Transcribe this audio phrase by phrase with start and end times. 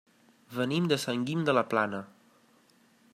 [0.59, 2.03] Venim de Sant Guim de la Plana.